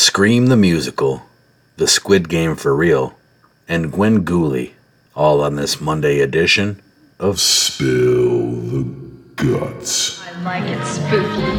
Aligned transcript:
Scream 0.00 0.46
the 0.46 0.56
Musical, 0.56 1.24
The 1.76 1.88
Squid 1.88 2.28
Game 2.28 2.54
for 2.54 2.72
Real, 2.72 3.16
and 3.66 3.92
Gwengoolie, 3.92 4.74
all 5.16 5.40
on 5.40 5.56
this 5.56 5.80
Monday 5.80 6.20
edition 6.20 6.80
of 7.18 7.40
Spill 7.40 8.52
the 8.52 8.84
Guts. 9.34 10.22
I 10.24 10.40
like 10.42 10.62
it 10.70 10.86
spooky. 10.86 11.58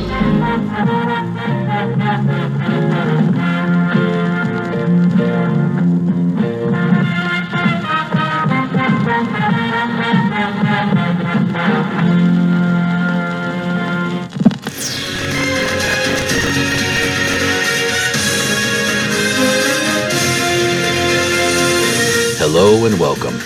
Hello 22.52 22.84
and 22.88 23.00
welcome. 23.00 23.40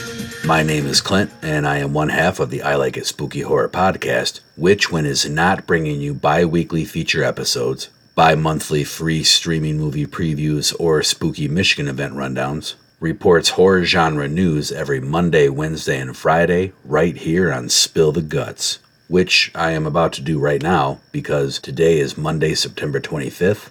My 0.47 0.63
name 0.63 0.87
is 0.87 1.01
Clint, 1.01 1.29
and 1.41 1.67
I 1.67 1.79
am 1.79 1.93
one 1.93 2.07
half 2.07 2.39
of 2.39 2.49
the 2.49 2.61
I 2.61 2.75
Like 2.75 2.95
It 2.95 3.05
Spooky 3.05 3.41
Horror 3.41 3.67
podcast, 3.67 4.39
which, 4.55 4.93
when 4.93 5.05
is 5.05 5.29
not 5.29 5.67
bringing 5.67 5.99
you 5.99 6.13
bi 6.13 6.45
weekly 6.45 6.85
feature 6.85 7.21
episodes, 7.21 7.89
bi 8.15 8.33
monthly 8.35 8.85
free 8.85 9.21
streaming 9.25 9.77
movie 9.77 10.05
previews, 10.05 10.73
or 10.79 11.03
spooky 11.03 11.49
Michigan 11.49 11.89
event 11.89 12.13
rundowns, 12.13 12.75
reports 13.01 13.49
horror 13.49 13.83
genre 13.83 14.29
news 14.29 14.71
every 14.71 15.01
Monday, 15.01 15.49
Wednesday, 15.49 15.99
and 15.99 16.15
Friday 16.15 16.71
right 16.85 17.17
here 17.17 17.51
on 17.51 17.67
Spill 17.67 18.13
the 18.13 18.21
Guts, 18.21 18.79
which 19.09 19.51
I 19.53 19.71
am 19.71 19.85
about 19.85 20.13
to 20.13 20.21
do 20.21 20.39
right 20.39 20.61
now 20.61 21.01
because 21.11 21.59
today 21.59 21.99
is 21.99 22.17
Monday, 22.17 22.55
September 22.55 23.01
25th, 23.01 23.69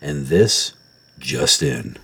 and 0.00 0.28
this 0.28 0.72
just 1.18 1.62
in. 1.62 1.98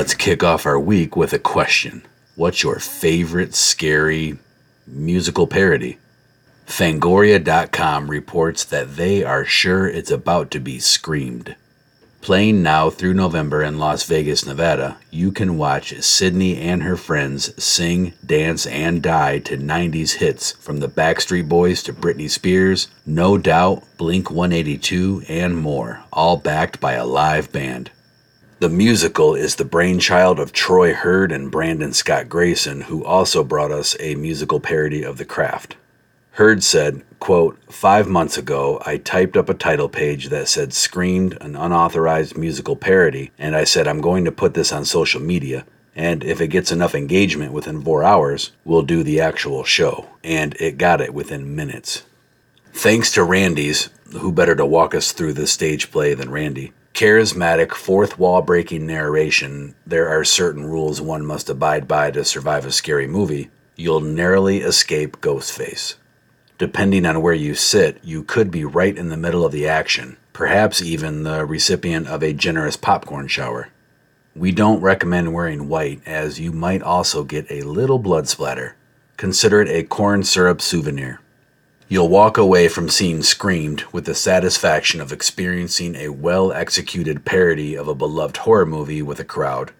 Let's 0.00 0.14
kick 0.14 0.42
off 0.42 0.64
our 0.64 0.80
week 0.80 1.14
with 1.14 1.34
a 1.34 1.38
question. 1.38 2.06
What's 2.34 2.62
your 2.62 2.78
favorite 2.78 3.54
scary 3.54 4.38
musical 4.86 5.46
parody? 5.46 5.98
Fangoria.com 6.66 8.10
reports 8.10 8.64
that 8.64 8.96
they 8.96 9.22
are 9.22 9.44
sure 9.44 9.86
it's 9.86 10.10
about 10.10 10.50
to 10.52 10.58
be 10.58 10.78
screamed. 10.78 11.54
Playing 12.22 12.62
now 12.62 12.88
through 12.88 13.12
November 13.12 13.62
in 13.62 13.78
Las 13.78 14.04
Vegas, 14.04 14.46
Nevada, 14.46 14.96
you 15.10 15.32
can 15.32 15.58
watch 15.58 15.92
Sydney 16.02 16.56
and 16.56 16.82
her 16.82 16.96
friends 16.96 17.62
sing, 17.62 18.14
dance, 18.24 18.64
and 18.64 19.02
die 19.02 19.38
to 19.40 19.58
90s 19.58 20.12
hits 20.12 20.52
from 20.52 20.80
the 20.80 20.88
Backstreet 20.88 21.46
Boys 21.46 21.82
to 21.82 21.92
Britney 21.92 22.30
Spears, 22.30 22.88
No 23.04 23.36
Doubt, 23.36 23.82
Blink 23.98 24.30
182, 24.30 25.24
and 25.28 25.58
more, 25.58 26.04
all 26.10 26.38
backed 26.38 26.80
by 26.80 26.94
a 26.94 27.04
live 27.04 27.52
band. 27.52 27.90
The 28.60 28.68
musical 28.68 29.34
is 29.34 29.56
the 29.56 29.64
brainchild 29.64 30.38
of 30.38 30.52
Troy 30.52 30.92
Heard 30.92 31.32
and 31.32 31.50
Brandon 31.50 31.94
Scott 31.94 32.28
Grayson, 32.28 32.82
who 32.82 33.02
also 33.02 33.42
brought 33.42 33.72
us 33.72 33.96
a 33.98 34.16
musical 34.16 34.60
parody 34.60 35.02
of 35.02 35.16
The 35.16 35.24
Craft. 35.24 35.76
Heard 36.32 36.62
said, 36.62 37.02
quote, 37.20 37.58
Five 37.72 38.06
months 38.06 38.36
ago, 38.36 38.82
I 38.84 38.98
typed 38.98 39.38
up 39.38 39.48
a 39.48 39.54
title 39.54 39.88
page 39.88 40.28
that 40.28 40.46
said 40.46 40.74
Screamed, 40.74 41.38
an 41.40 41.56
unauthorized 41.56 42.36
musical 42.36 42.76
parody, 42.76 43.30
and 43.38 43.56
I 43.56 43.64
said 43.64 43.88
I'm 43.88 44.02
going 44.02 44.26
to 44.26 44.30
put 44.30 44.52
this 44.52 44.72
on 44.72 44.84
social 44.84 45.22
media, 45.22 45.64
and 45.96 46.22
if 46.22 46.42
it 46.42 46.48
gets 46.48 46.70
enough 46.70 46.94
engagement 46.94 47.54
within 47.54 47.80
four 47.80 48.04
hours, 48.04 48.52
we'll 48.66 48.82
do 48.82 49.02
the 49.02 49.22
actual 49.22 49.64
show. 49.64 50.06
And 50.22 50.54
it 50.60 50.76
got 50.76 51.00
it 51.00 51.14
within 51.14 51.56
minutes. 51.56 52.02
Thanks 52.74 53.10
to 53.12 53.24
Randy's, 53.24 53.88
who 54.18 54.30
better 54.30 54.54
to 54.54 54.66
walk 54.66 54.94
us 54.94 55.12
through 55.12 55.32
this 55.32 55.50
stage 55.50 55.90
play 55.90 56.12
than 56.12 56.30
Randy, 56.30 56.74
charismatic, 56.94 57.72
fourth 57.72 58.18
wall 58.18 58.42
breaking 58.42 58.86
narration, 58.86 59.74
there 59.86 60.08
are 60.08 60.24
certain 60.24 60.64
rules 60.64 61.00
one 61.00 61.24
must 61.24 61.48
abide 61.48 61.88
by 61.88 62.10
to 62.10 62.24
survive 62.24 62.66
a 62.66 62.72
scary 62.72 63.06
movie. 63.06 63.50
You'll 63.76 64.00
narrowly 64.00 64.58
escape 64.58 65.20
Ghostface. 65.20 65.94
Depending 66.58 67.06
on 67.06 67.22
where 67.22 67.34
you 67.34 67.54
sit, 67.54 67.98
you 68.02 68.22
could 68.22 68.50
be 68.50 68.64
right 68.64 68.96
in 68.96 69.08
the 69.08 69.16
middle 69.16 69.46
of 69.46 69.52
the 69.52 69.66
action, 69.66 70.18
perhaps 70.34 70.82
even 70.82 71.22
the 71.22 71.46
recipient 71.46 72.06
of 72.06 72.22
a 72.22 72.34
generous 72.34 72.76
popcorn 72.76 73.28
shower. 73.28 73.70
We 74.36 74.52
don't 74.52 74.82
recommend 74.82 75.32
wearing 75.32 75.68
white, 75.68 76.02
as 76.06 76.38
you 76.38 76.52
might 76.52 76.82
also 76.82 77.24
get 77.24 77.50
a 77.50 77.62
little 77.62 77.98
blood 77.98 78.28
splatter. 78.28 78.76
Consider 79.16 79.62
it 79.62 79.68
a 79.68 79.82
corn 79.82 80.22
syrup 80.22 80.60
souvenir. 80.60 81.20
You'll 81.92 82.08
walk 82.08 82.38
away 82.38 82.68
from 82.68 82.88
seeing 82.88 83.20
Screamed 83.24 83.82
with 83.90 84.04
the 84.04 84.14
satisfaction 84.14 85.00
of 85.00 85.10
experiencing 85.10 85.96
a 85.96 86.10
well 86.10 86.52
executed 86.52 87.24
parody 87.24 87.74
of 87.74 87.88
a 87.88 87.96
beloved 87.96 88.36
horror 88.36 88.64
movie 88.64 89.02
with 89.02 89.18
a 89.18 89.24
crowd. 89.24 89.72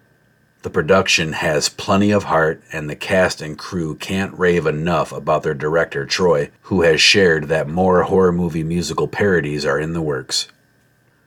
The 0.63 0.69
production 0.69 1.31
has 1.31 1.69
plenty 1.69 2.11
of 2.11 2.25
heart, 2.25 2.61
and 2.73 2.89
the 2.89 2.97
cast 2.97 3.41
and 3.41 3.57
crew 3.57 3.95
can't 3.95 4.37
rave 4.37 4.67
enough 4.67 5.13
about 5.13 5.43
their 5.43 5.53
director, 5.53 6.05
Troy, 6.05 6.51
who 6.63 6.81
has 6.81 6.99
shared 6.99 7.45
that 7.45 7.69
more 7.69 8.03
horror 8.03 8.33
movie 8.33 8.65
musical 8.65 9.07
parodies 9.07 9.65
are 9.65 9.79
in 9.79 9.93
the 9.93 10.01
works. 10.01 10.49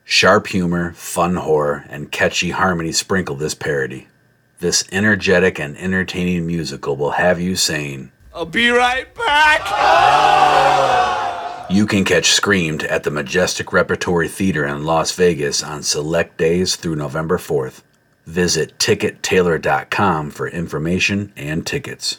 Sharp 0.05 0.49
humor, 0.49 0.93
fun 0.93 1.37
horror, 1.37 1.87
and 1.89 2.13
catchy 2.13 2.51
harmony 2.51 2.93
sprinkle 2.93 3.37
this 3.37 3.55
parody. 3.55 4.09
This 4.59 4.85
energetic 4.93 5.59
and 5.59 5.79
entertaining 5.79 6.47
musical 6.47 6.95
will 6.95 7.13
have 7.13 7.41
you 7.41 7.57
saying, 7.57 8.13
I'll 8.35 8.45
be 8.45 8.69
right 8.69 9.07
back. 9.15 9.61
You 11.71 11.87
can 11.87 12.05
catch 12.05 12.33
Screamed 12.33 12.83
at 12.83 13.05
the 13.05 13.13
Majestic 13.13 13.73
Repertory 13.73 14.27
Theater 14.27 14.67
in 14.67 14.85
Las 14.85 15.13
Vegas 15.13 15.63
on 15.63 15.85
select 15.85 16.37
days 16.37 16.75
through 16.75 16.97
November 16.97 17.39
4th. 17.39 17.83
Visit 18.27 18.77
tickettailor.com 18.79 20.31
for 20.31 20.49
information 20.49 21.33
and 21.37 21.65
tickets. 21.65 22.19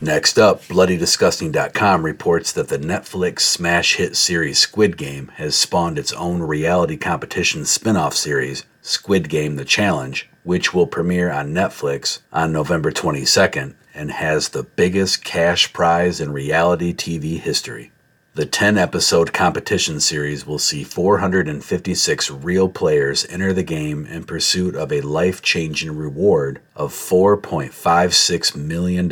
Next 0.00 0.38
up, 0.38 0.62
BloodyDisgusting.com 0.62 2.02
reports 2.02 2.52
that 2.52 2.68
the 2.68 2.78
Netflix 2.78 3.40
smash 3.40 3.96
hit 3.96 4.16
series 4.16 4.58
Squid 4.58 4.96
Game 4.96 5.28
has 5.34 5.54
spawned 5.54 5.98
its 5.98 6.14
own 6.14 6.40
reality 6.40 6.96
competition 6.96 7.66
spin 7.66 7.98
off 7.98 8.14
series, 8.14 8.64
Squid 8.80 9.28
Game 9.28 9.56
The 9.56 9.66
Challenge, 9.66 10.30
which 10.44 10.72
will 10.72 10.86
premiere 10.86 11.30
on 11.30 11.52
Netflix 11.52 12.20
on 12.32 12.52
November 12.52 12.90
22nd 12.90 13.74
and 13.94 14.10
has 14.10 14.48
the 14.48 14.62
biggest 14.62 15.24
cash 15.24 15.72
prize 15.72 16.20
in 16.20 16.32
reality 16.32 16.94
TV 16.94 17.38
history. 17.38 17.92
The 18.34 18.46
10 18.46 18.78
episode 18.78 19.32
competition 19.32 19.98
series 19.98 20.46
will 20.46 20.60
see 20.60 20.84
456 20.84 22.30
real 22.30 22.68
players 22.68 23.26
enter 23.28 23.52
the 23.52 23.64
game 23.64 24.06
in 24.06 24.22
pursuit 24.22 24.76
of 24.76 24.92
a 24.92 25.00
life 25.00 25.42
changing 25.42 25.96
reward 25.96 26.60
of 26.76 26.92
$4.56 26.92 28.54
million. 28.54 29.08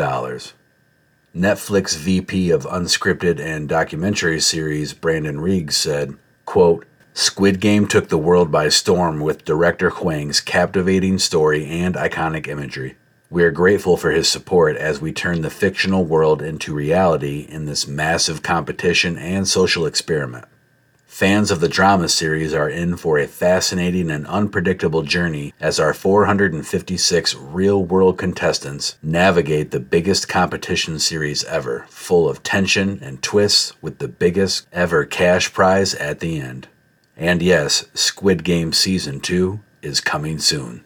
Netflix 1.37 1.97
VP 1.97 2.51
of 2.51 2.65
Unscripted 2.65 3.41
and 3.41 3.69
Documentary 3.69 4.41
Series 4.41 4.95
Brandon 4.95 5.41
Riggs 5.41 5.77
said, 5.77 6.17
quote, 6.45 6.87
Squid 7.13 7.59
Game 7.61 7.89
took 7.89 8.11
the 8.11 8.17
world 8.17 8.53
by 8.53 8.69
storm 8.69 9.19
with 9.19 9.45
director 9.45 9.91
Hwang's 9.91 10.41
captivating 10.41 11.19
story 11.19 11.67
and 11.67 11.97
iconic 11.97 12.47
imagery. 12.47 12.97
We 13.31 13.45
are 13.45 13.51
grateful 13.51 13.99
for 13.99 14.11
his 14.11 14.27
support 14.27 14.77
as 14.77 15.03
we 15.03 15.13
turn 15.13 15.43
the 15.43 15.51
fictional 15.51 16.03
world 16.03 16.41
into 16.41 16.73
reality 16.73 17.47
in 17.47 17.67
this 17.67 17.87
massive 17.87 18.43
competition 18.43 19.19
and 19.19 19.47
social 19.47 19.85
experiment. 19.85 20.47
Fans 21.05 21.51
of 21.51 21.61
the 21.61 21.69
drama 21.69 22.09
series 22.09 22.55
are 22.55 22.71
in 22.71 22.97
for 22.97 23.19
a 23.19 23.27
fascinating 23.27 24.11
and 24.11 24.27
unpredictable 24.29 25.03
journey 25.03 25.53
as 25.61 25.79
our 25.79 25.93
456 25.93 27.35
real 27.35 27.85
world 27.85 28.17
contestants 28.17 28.97
navigate 29.03 29.73
the 29.73 29.81
biggest 29.81 30.27
competition 30.27 30.99
series 30.99 31.45
ever, 31.45 31.85
full 31.91 32.31
of 32.31 32.43
tension 32.43 32.99
and 33.03 33.23
twists 33.23 33.75
with 33.83 33.99
the 33.99 34.09
biggest 34.09 34.67
ever 34.73 35.05
cash 35.05 35.53
prize 35.53 35.95
at 35.97 36.21
the 36.21 36.41
end. 36.41 36.67
And 37.15 37.43
yes, 37.43 37.85
Squid 37.93 38.43
Game 38.43 38.73
Season 38.73 39.21
2 39.21 39.61
is 39.83 40.01
coming 40.01 40.39
soon. 40.39 40.85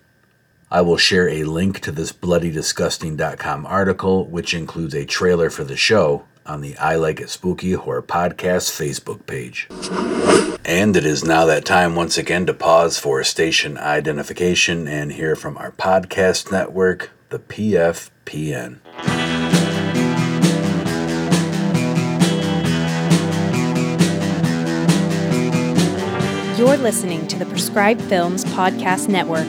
I 0.73 0.81
will 0.81 0.97
share 0.97 1.29
a 1.29 1.45
link 1.45 1.81
to 1.81 1.93
this 1.93 2.13
bloodydisgusting.com 2.13 3.67
article, 3.67 4.25
which 4.25 4.55
includes 4.55 4.95
a 4.95 5.05
trailer 5.05 5.51
for 5.51 5.65
the 5.65 5.77
show, 5.77 6.25
on 6.47 6.63
the 6.63 6.79
I 6.79 6.97
Like 6.97 7.21
It 7.21 7.29
Spooky 7.29 7.73
Horror 7.73 8.03
Podcast 8.03 8.71
Facebook 8.73 9.27
page. 9.27 9.69
And 10.65 10.97
it 10.97 11.05
is 11.05 11.25
now 11.25 11.45
that 11.45 11.67
time 11.67 11.95
once 11.95 12.17
again 12.17 12.47
to 12.47 12.55
pause 12.55 12.99
for 12.99 13.23
station 13.23 13.77
identification 13.77 14.89
and 14.89 15.13
hear 15.13 15.37
from 15.37 15.59
our 15.59 15.73
podcast 15.73 16.51
network, 16.51 17.11
the 17.29 17.39
PFPN. 17.39 18.79
You're 26.59 26.79
listening 26.79 27.27
to 27.29 27.39
the 27.39 27.45
Prescribed 27.45 28.01
Films 28.03 28.47
Podcast 28.47 29.09
Network, 29.09 29.49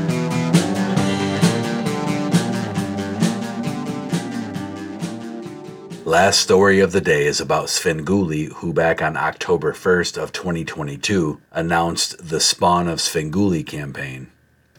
Last 6.11 6.41
story 6.41 6.81
of 6.81 6.91
the 6.91 6.99
day 6.99 7.25
is 7.25 7.39
about 7.39 7.67
Svengoolie, 7.67 8.51
who 8.55 8.73
back 8.73 9.01
on 9.01 9.15
October 9.15 9.71
1st 9.71 10.21
of 10.21 10.33
2022 10.33 11.39
announced 11.53 12.27
the 12.27 12.41
Spawn 12.41 12.89
of 12.89 12.99
Svengoolie 12.99 13.65
campaign. 13.65 14.29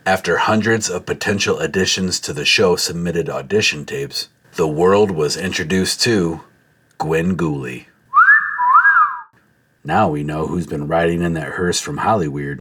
After 0.05 0.37
hundreds 0.37 0.91
of 0.91 1.07
potential 1.07 1.59
additions 1.59 2.21
to 2.21 2.35
the 2.35 2.45
show 2.45 2.77
submitted 2.77 3.31
audition 3.31 3.87
tapes, 3.87 4.29
the 4.57 4.69
world 4.69 5.11
was 5.11 5.39
introduced 5.39 6.03
to 6.03 6.43
Gwengoolie. 7.01 7.87
Now 9.85 10.11
we 10.11 10.23
know 10.23 10.47
who's 10.47 10.67
been 10.67 10.87
riding 10.87 11.23
in 11.23 11.33
that 11.33 11.53
hearse 11.53 11.81
from 11.81 11.97
Hollyweird. 11.97 12.61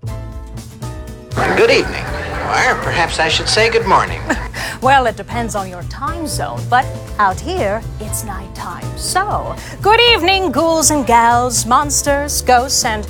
Good 1.57 1.71
evening. 1.71 2.05
Or 2.05 2.79
perhaps 2.85 3.19
I 3.19 3.27
should 3.27 3.49
say 3.49 3.69
good 3.69 3.85
morning. 3.85 4.21
Well, 4.81 5.05
it 5.05 5.15
depends 5.15 5.53
on 5.53 5.69
your 5.69 5.83
time 5.83 6.25
zone, 6.25 6.59
but 6.67 6.85
out 7.19 7.39
here, 7.39 7.83
it's 7.99 8.23
nighttime. 8.23 8.97
So, 8.97 9.55
good 9.79 9.99
evening, 9.99 10.51
ghouls 10.51 10.89
and 10.89 11.05
gals, 11.05 11.67
monsters, 11.67 12.41
ghosts, 12.41 12.83
and 12.83 13.03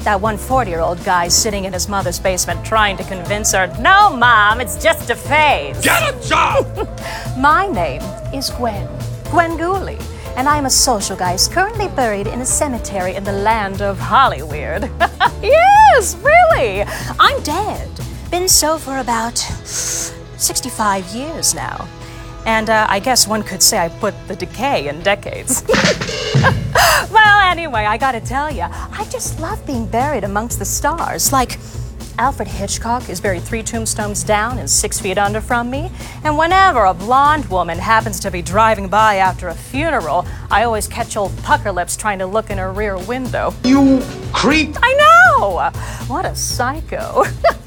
that 0.00 0.20
one 0.20 0.36
40 0.36 0.70
year 0.70 0.80
old 0.80 1.02
guy 1.02 1.28
sitting 1.28 1.64
in 1.64 1.72
his 1.72 1.88
mother's 1.88 2.18
basement 2.18 2.62
trying 2.62 2.98
to 2.98 3.04
convince 3.04 3.52
her, 3.52 3.68
no, 3.80 4.14
mom, 4.14 4.60
it's 4.60 4.76
just 4.82 5.08
a 5.08 5.16
phase. 5.16 5.80
Get 5.80 6.14
a 6.14 6.28
job! 6.28 6.66
My 7.38 7.68
name 7.68 8.02
is 8.34 8.50
Gwen, 8.50 8.86
Gwengoolie, 9.32 10.02
and 10.36 10.46
I 10.46 10.58
am 10.58 10.66
a 10.66 10.70
social 10.70 11.16
guys 11.16 11.48
currently 11.48 11.88
buried 11.88 12.26
in 12.26 12.42
a 12.42 12.46
cemetery 12.46 13.14
in 13.14 13.24
the 13.24 13.32
land 13.32 13.80
of 13.80 13.96
Hollyweird. 13.96 14.90
yes, 15.42 16.16
really. 16.16 16.82
I'm 17.18 17.42
dead. 17.42 17.88
Been 18.30 18.46
so 18.46 18.76
for 18.76 18.98
about 18.98 19.38
65 20.44 21.06
years 21.14 21.54
now. 21.54 21.88
And 22.46 22.68
uh, 22.68 22.86
I 22.90 23.00
guess 23.00 23.26
one 23.26 23.42
could 23.42 23.62
say 23.62 23.78
I 23.78 23.88
put 23.88 24.14
the 24.28 24.36
decay 24.36 24.88
in 24.88 25.00
decades. 25.00 25.64
well, 27.10 27.50
anyway, 27.50 27.86
I 27.86 27.96
gotta 27.96 28.20
tell 28.20 28.50
you, 28.50 28.66
I 28.70 29.06
just 29.10 29.40
love 29.40 29.64
being 29.66 29.86
buried 29.86 30.24
amongst 30.24 30.58
the 30.58 30.64
stars. 30.66 31.32
Like, 31.32 31.58
Alfred 32.18 32.46
Hitchcock 32.46 33.08
is 33.08 33.20
buried 33.20 33.42
three 33.42 33.62
tombstones 33.62 34.22
down 34.22 34.58
and 34.58 34.70
six 34.70 35.00
feet 35.00 35.18
under 35.18 35.40
from 35.40 35.70
me. 35.70 35.90
And 36.22 36.38
whenever 36.38 36.84
a 36.84 36.94
blonde 36.94 37.46
woman 37.46 37.78
happens 37.78 38.20
to 38.20 38.30
be 38.30 38.40
driving 38.40 38.88
by 38.88 39.16
after 39.16 39.48
a 39.48 39.54
funeral, 39.54 40.26
I 40.50 40.64
always 40.64 40.86
catch 40.86 41.16
old 41.16 41.36
pucker 41.38 41.72
lips 41.72 41.96
trying 41.96 42.20
to 42.20 42.26
look 42.26 42.50
in 42.50 42.58
her 42.58 42.72
rear 42.72 42.98
window. 42.98 43.52
You 43.64 44.00
creep. 44.32 44.76
I 44.80 44.92
know! 44.92 45.70
What 46.06 46.24
a 46.24 46.36
psycho. 46.36 47.24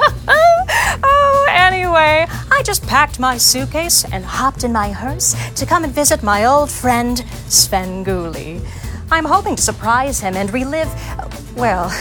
anyway, 1.67 2.25
I 2.49 2.61
just 2.63 2.87
packed 2.87 3.19
my 3.19 3.37
suitcase 3.37 4.05
and 4.05 4.23
hopped 4.23 4.63
in 4.63 4.71
my 4.71 4.91
hearse 4.91 5.35
to 5.55 5.65
come 5.65 5.83
and 5.83 5.93
visit 5.93 6.23
my 6.23 6.45
old 6.45 6.71
friend, 6.71 7.17
Svengoolie. 7.47 8.65
I'm 9.11 9.25
hoping 9.25 9.55
to 9.57 9.61
surprise 9.61 10.19
him 10.19 10.35
and 10.35 10.51
relive, 10.53 10.89
well, 11.57 11.91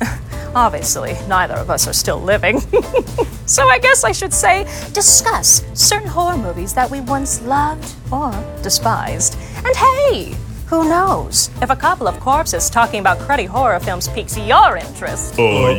obviously, 0.54 1.16
neither 1.28 1.54
of 1.54 1.70
us 1.70 1.88
are 1.88 1.94
still 1.94 2.20
living. 2.20 2.60
so 3.46 3.66
I 3.66 3.78
guess 3.78 4.04
I 4.04 4.12
should 4.12 4.34
say 4.34 4.64
discuss 4.92 5.64
certain 5.72 6.08
horror 6.08 6.36
movies 6.36 6.74
that 6.74 6.90
we 6.90 7.00
once 7.00 7.40
loved 7.42 7.94
or 8.12 8.32
despised. 8.62 9.38
And 9.64 9.74
hey, 9.76 10.36
who 10.66 10.88
knows? 10.88 11.48
If 11.62 11.70
a 11.70 11.76
couple 11.76 12.08
of 12.08 12.18
corpses 12.18 12.68
talking 12.68 13.00
about 13.00 13.18
cruddy 13.18 13.46
horror 13.46 13.78
films 13.78 14.08
piques 14.08 14.36
your 14.36 14.76
interest, 14.76 15.38
Ooh, 15.38 15.76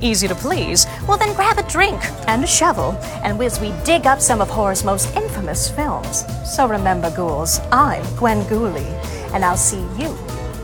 easy 0.00 0.26
to 0.26 0.34
please, 0.34 0.86
well 1.06 1.16
then 1.18 1.34
grab 1.34 1.58
a 1.58 1.62
drink 1.68 2.00
and 2.26 2.42
a 2.42 2.46
shovel, 2.46 2.92
and 3.22 3.40
as 3.40 3.60
we 3.60 3.72
dig 3.84 4.06
up 4.06 4.20
some 4.20 4.40
of 4.40 4.50
horror's 4.50 4.82
most 4.84 5.14
infamous 5.14 5.70
films. 5.70 6.24
So 6.44 6.66
remember, 6.66 7.10
ghouls, 7.10 7.60
I'm 7.70 8.02
Gwengoolie, 8.18 8.92
and 9.32 9.44
I'll 9.44 9.56
see 9.56 9.84
you 9.96 10.16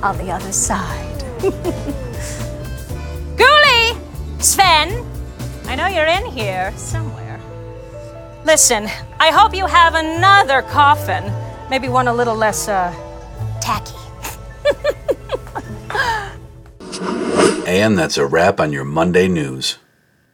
on 0.03 0.19
the 0.19 0.31
other 0.31 0.53
side. 0.53 1.23
Gooley! 3.37 3.97
Sven! 4.41 5.05
I 5.67 5.77
know 5.77 5.87
you're 5.87 6.07
in 6.07 6.27
here 6.33 6.73
somewhere. 6.77 7.26
Listen, 8.47 8.89
I 9.19 9.33
hope 9.33 9.57
you 9.57 9.67
have 9.67 9.97
another 9.97 10.63
coffin. 10.63 11.33
Maybe 11.69 11.89
one 11.89 12.07
a 12.07 12.15
little 12.15 12.37
less, 12.37 12.69
uh, 12.69 12.95
tacky. 13.61 13.97
And 17.67 17.99
that's 17.99 18.17
a 18.17 18.25
wrap 18.25 18.61
on 18.61 18.73
your 18.73 18.85
Monday 18.85 19.27
news. 19.27 19.79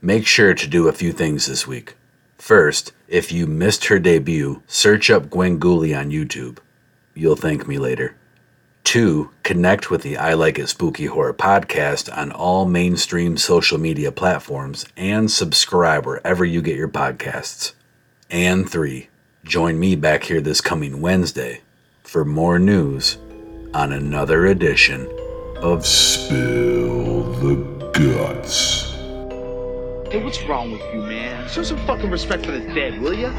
Make 0.02 0.26
sure 0.26 0.52
to 0.52 0.66
do 0.66 0.86
a 0.86 0.92
few 0.92 1.10
things 1.10 1.46
this 1.46 1.66
week. 1.66 1.94
First, 2.36 2.92
if 3.08 3.32
you 3.32 3.46
missed 3.46 3.86
her 3.86 3.98
debut, 3.98 4.62
search 4.66 5.08
up 5.08 5.30
Gwengoolie 5.30 5.98
on 5.98 6.10
YouTube. 6.10 6.58
You'll 7.14 7.34
thank 7.34 7.66
me 7.66 7.78
later. 7.78 8.14
Two, 8.84 9.30
connect 9.42 9.90
with 9.90 10.02
the 10.02 10.18
I 10.18 10.34
Like 10.34 10.58
It 10.58 10.68
Spooky 10.68 11.06
Horror 11.06 11.32
podcast 11.32 12.14
on 12.14 12.30
all 12.30 12.66
mainstream 12.66 13.38
social 13.38 13.78
media 13.78 14.12
platforms 14.12 14.84
and 14.98 15.30
subscribe 15.30 16.04
wherever 16.04 16.44
you 16.44 16.60
get 16.60 16.76
your 16.76 16.88
podcasts. 16.88 17.72
And 18.32 18.66
three, 18.68 19.10
join 19.44 19.78
me 19.78 19.94
back 19.94 20.24
here 20.24 20.40
this 20.40 20.62
coming 20.62 21.02
Wednesday 21.02 21.60
for 22.02 22.24
more 22.24 22.58
news 22.58 23.18
on 23.74 23.92
another 23.92 24.46
edition 24.46 25.06
of 25.56 25.84
Spill 25.84 27.24
the 27.34 27.56
guts. 27.92 28.90
Hey, 30.10 30.24
what's 30.24 30.42
wrong 30.44 30.72
with 30.72 30.80
you, 30.94 31.02
man? 31.02 31.46
Show 31.50 31.62
some 31.62 31.86
fucking 31.86 32.10
respect 32.10 32.46
for 32.46 32.52
the 32.52 32.60
dead, 32.72 33.02
will 33.02 33.12
ya? 33.12 33.30